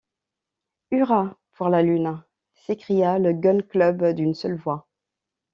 [0.89, 2.23] Hurrah pour la Lune!
[2.55, 4.87] s’écria le Gun-Club d’une seule voix.